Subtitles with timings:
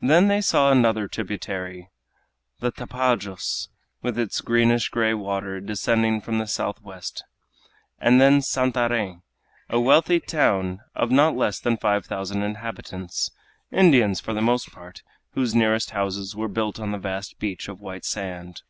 [0.00, 1.90] Then they saw another tributary,
[2.60, 3.66] the Tapajos,
[4.00, 7.24] with its greenish gray waters descending from the south west;
[7.98, 9.22] and then Santarem,
[9.68, 13.32] a wealthy town of not less than five thousand inhabitants,
[13.72, 15.02] Indians for the most part,
[15.32, 18.62] whose nearest houses were built on the vast beach of white sand.